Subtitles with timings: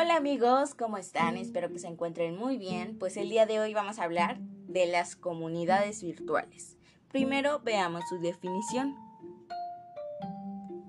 [0.00, 1.36] Hola amigos, ¿cómo están?
[1.36, 2.98] Espero que se encuentren muy bien.
[2.98, 6.78] Pues el día de hoy vamos a hablar de las comunidades virtuales.
[7.08, 8.96] Primero veamos su definición.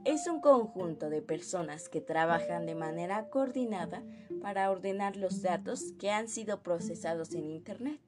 [0.05, 4.01] Es un conjunto de personas que trabajan de manera coordinada
[4.41, 7.99] para ordenar los datos que han sido procesados en Internet.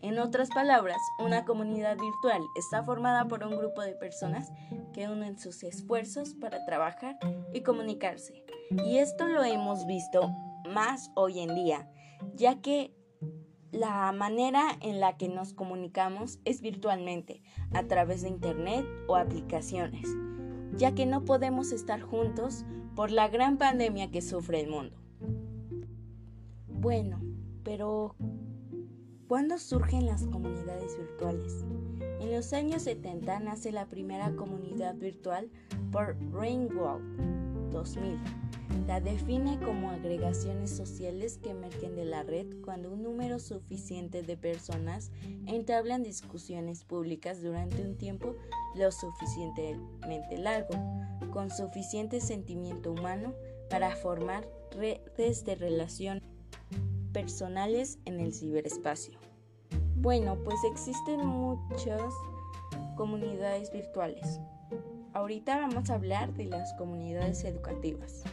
[0.00, 4.50] En otras palabras, una comunidad virtual está formada por un grupo de personas
[4.92, 7.18] que unen sus esfuerzos para trabajar
[7.52, 8.44] y comunicarse.
[8.84, 10.30] Y esto lo hemos visto
[10.68, 11.90] más hoy en día,
[12.34, 12.94] ya que
[13.70, 20.06] la manera en la que nos comunicamos es virtualmente, a través de Internet o aplicaciones,
[20.76, 24.96] ya que no podemos estar juntos por la gran pandemia que sufre el mundo.
[26.68, 27.20] Bueno,
[27.62, 28.14] pero
[29.32, 31.64] ¿Cuándo surgen las comunidades virtuales?
[32.20, 35.48] En los años 70 nace la primera comunidad virtual
[35.90, 38.20] por Ringwald 2000.
[38.86, 44.36] La define como agregaciones sociales que emergen de la red cuando un número suficiente de
[44.36, 45.10] personas
[45.46, 48.36] entablan discusiones públicas durante un tiempo
[48.74, 50.74] lo suficientemente largo,
[51.32, 53.32] con suficiente sentimiento humano
[53.70, 56.21] para formar redes de relación
[57.12, 59.18] personales en el ciberespacio.
[59.96, 62.12] Bueno, pues existen muchas
[62.96, 64.40] comunidades virtuales.
[65.12, 68.24] Ahorita vamos a hablar de las comunidades educativas.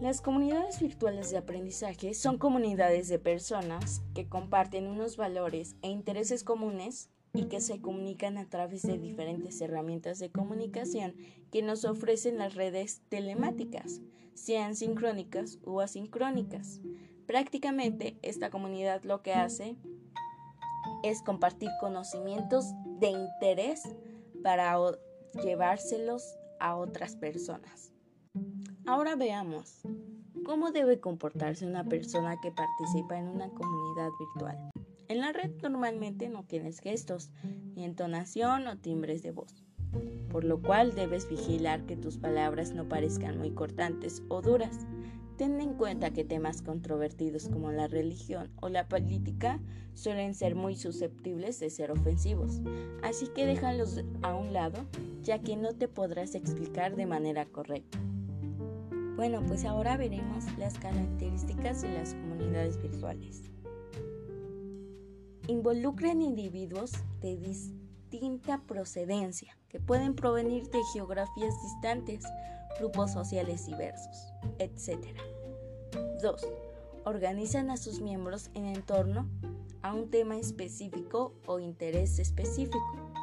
[0.00, 6.44] Las comunidades virtuales de aprendizaje son comunidades de personas que comparten unos valores e intereses
[6.44, 11.14] comunes y que se comunican a través de diferentes herramientas de comunicación
[11.50, 14.00] que nos ofrecen las redes telemáticas,
[14.34, 16.80] sean sincrónicas o asincrónicas.
[17.26, 19.76] Prácticamente esta comunidad lo que hace
[21.02, 23.82] es compartir conocimientos de interés
[24.42, 24.76] para
[25.42, 27.92] llevárselos a otras personas.
[28.86, 29.80] Ahora veamos
[30.44, 34.73] cómo debe comportarse una persona que participa en una comunidad virtual.
[35.06, 37.30] En la red normalmente no tienes gestos,
[37.74, 39.64] ni entonación o timbres de voz,
[40.30, 44.86] por lo cual debes vigilar que tus palabras no parezcan muy cortantes o duras.
[45.36, 49.60] Ten en cuenta que temas controvertidos como la religión o la política
[49.92, 52.62] suelen ser muy susceptibles de ser ofensivos,
[53.02, 54.86] así que déjalos a un lado
[55.22, 57.98] ya que no te podrás explicar de manera correcta.
[59.16, 63.53] Bueno, pues ahora veremos las características de las comunidades virtuales
[65.46, 72.24] involucran individuos de distinta procedencia, que pueden provenir de geografías distantes,
[72.78, 75.04] grupos sociales diversos, etc.
[76.22, 76.46] 2.
[77.04, 79.28] Organizan a sus miembros en torno
[79.82, 82.78] a un tema específico o interés específico,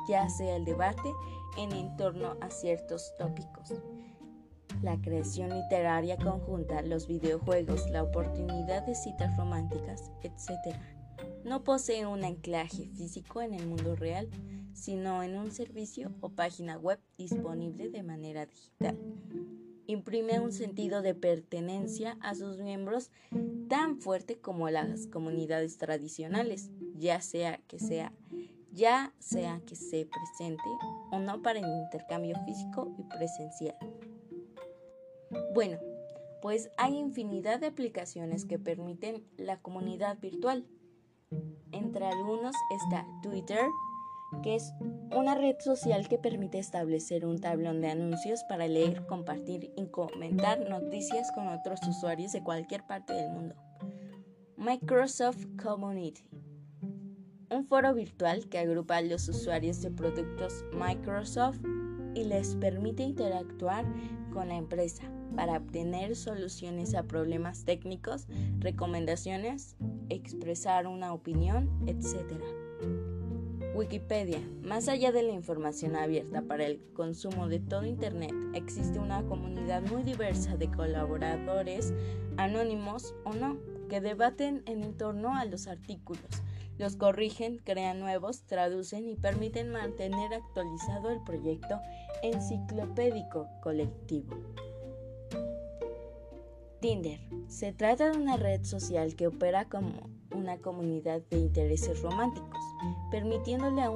[0.07, 1.11] ya sea el debate
[1.57, 3.73] en torno a ciertos tópicos.
[4.83, 11.00] La creación literaria conjunta, los videojuegos, la oportunidad de citas románticas, etc
[11.43, 14.29] no posee un anclaje físico en el mundo real,
[14.73, 18.97] sino en un servicio o página web disponible de manera digital.
[19.87, 23.11] Imprime un sentido de pertenencia a sus miembros
[23.67, 28.13] tan fuerte como las comunidades tradicionales, ya sea que sea
[28.73, 30.63] ya sea que se presente
[31.11, 33.75] o no para el intercambio físico y presencial.
[35.53, 35.77] Bueno,
[36.41, 40.65] pues hay infinidad de aplicaciones que permiten la comunidad virtual.
[41.91, 43.69] Entre algunos está Twitter,
[44.43, 44.73] que es
[45.13, 50.69] una red social que permite establecer un tablón de anuncios para leer, compartir y comentar
[50.69, 53.55] noticias con otros usuarios de cualquier parte del mundo.
[54.55, 56.23] Microsoft Community,
[57.49, 61.59] un foro virtual que agrupa a los usuarios de productos Microsoft
[62.15, 63.85] y les permite interactuar
[64.33, 65.03] con la empresa
[65.35, 68.27] para obtener soluciones a problemas técnicos,
[68.59, 69.75] recomendaciones,
[70.09, 72.33] expresar una opinión, etc.
[73.73, 74.39] Wikipedia.
[74.61, 79.81] Más allá de la información abierta para el consumo de todo Internet, existe una comunidad
[79.83, 81.93] muy diversa de colaboradores,
[82.37, 83.57] anónimos o no,
[83.89, 86.23] que debaten en torno a los artículos,
[86.77, 91.79] los corrigen, crean nuevos, traducen y permiten mantener actualizado el proyecto
[92.23, 94.35] enciclopédico colectivo.
[96.81, 97.19] Tinder.
[97.47, 102.57] Se trata de una red social que opera como una comunidad de intereses románticos,
[103.11, 103.91] permitiéndole a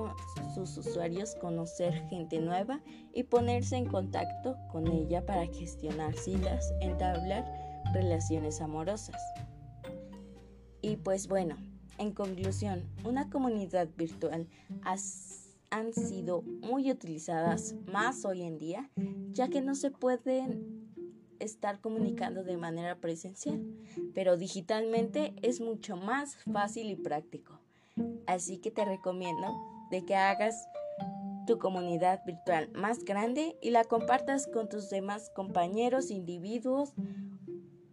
[0.54, 2.81] sus usuarios conocer gente nueva
[3.12, 7.44] y ponerse en contacto con ella para gestionar citas, entablar
[7.94, 9.19] relaciones amorosas.
[10.81, 11.57] Y pues bueno,
[11.97, 14.47] en conclusión, una comunidad virtual
[15.69, 18.89] han sido muy utilizadas más hoy en día,
[19.31, 20.86] ya que no se pueden
[21.39, 23.62] estar comunicando de manera presencial,
[24.13, 27.59] pero digitalmente es mucho más fácil y práctico.
[28.25, 29.53] Así que te recomiendo
[29.92, 30.68] de que hagas
[31.45, 36.94] tu comunidad virtual más grande y la compartas con tus demás compañeros, individuos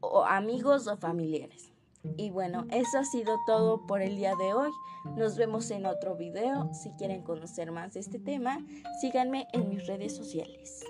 [0.00, 1.71] o amigos o familiares.
[2.16, 4.70] Y bueno, eso ha sido todo por el día de hoy.
[5.16, 6.72] Nos vemos en otro video.
[6.74, 8.58] Si quieren conocer más de este tema,
[9.00, 10.84] síganme en mis redes sociales.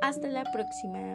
[0.00, 1.14] Hasta la próxima.